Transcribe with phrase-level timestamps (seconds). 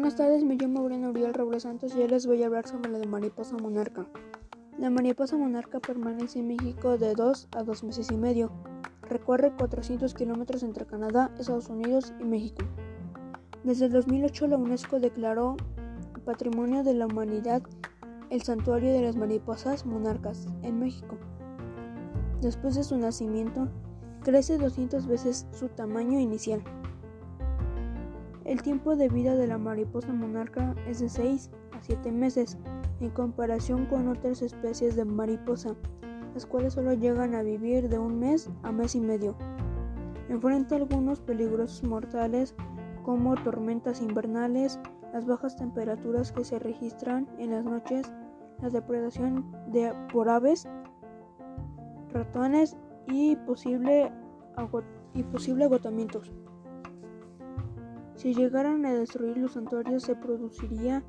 [0.00, 2.90] Buenas tardes, me llamo Breno Uriel Robles Santos y hoy les voy a hablar sobre
[2.90, 4.06] la mariposa monarca.
[4.78, 8.50] La mariposa monarca permanece en México de 2 a 2 meses y medio.
[9.02, 12.64] Recorre 400 kilómetros entre Canadá, Estados Unidos y México.
[13.62, 15.58] Desde el 2008 la UNESCO declaró
[16.24, 17.62] Patrimonio de la Humanidad
[18.30, 21.18] el Santuario de las Mariposas Monarcas en México.
[22.40, 23.68] Después de su nacimiento,
[24.22, 26.64] crece 200 veces su tamaño inicial.
[28.50, 32.58] El tiempo de vida de la mariposa monarca es de 6 a 7 meses,
[32.98, 35.76] en comparación con otras especies de mariposa,
[36.34, 39.36] las cuales solo llegan a vivir de un mes a mes y medio.
[40.28, 42.56] Enfrenta algunos peligros mortales
[43.04, 44.80] como tormentas invernales,
[45.12, 48.12] las bajas temperaturas que se registran en las noches,
[48.60, 50.66] la depredación de, por aves,
[52.12, 54.10] ratones y posible,
[55.14, 56.32] y posible agotamientos.
[58.20, 61.02] Si llegaran a destruir los santuarios se produciría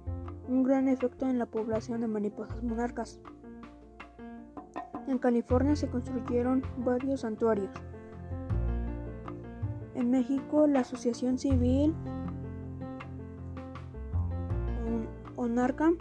[0.48, 3.20] un gran efecto en la población de mariposas monarcas.
[5.10, 7.70] En California se construyeron varios santuarios.
[9.94, 11.94] En México, la Asociación Civil
[15.36, 15.92] ONARCA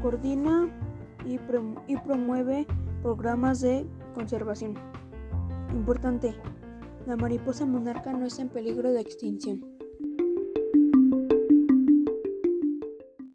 [0.00, 0.68] coordina
[1.26, 2.68] y promueve
[3.02, 4.76] programas de conservación.
[5.72, 6.34] Importante,
[7.06, 9.79] la mariposa monarca no está en peligro de extinción.